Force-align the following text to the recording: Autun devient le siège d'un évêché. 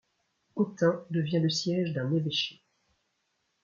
Autun 0.55 1.03
devient 1.11 1.37
le 1.39 1.51
siège 1.51 1.93
d'un 1.93 2.11
évêché. 2.15 2.63